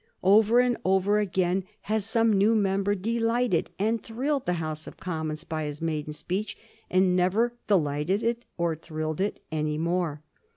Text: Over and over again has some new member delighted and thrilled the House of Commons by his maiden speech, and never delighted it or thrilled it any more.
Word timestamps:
Over 0.23 0.59
and 0.59 0.77
over 0.83 1.19
again 1.19 1.63
has 1.81 2.05
some 2.05 2.33
new 2.33 2.55
member 2.55 2.95
delighted 2.95 3.69
and 3.77 4.01
thrilled 4.01 4.47
the 4.47 4.53
House 4.53 4.87
of 4.87 4.97
Commons 4.97 5.43
by 5.43 5.65
his 5.65 5.79
maiden 5.79 6.11
speech, 6.11 6.57
and 6.89 7.15
never 7.15 7.53
delighted 7.67 8.23
it 8.23 8.43
or 8.57 8.75
thrilled 8.75 9.21
it 9.21 9.41
any 9.51 9.77
more. 9.77 10.23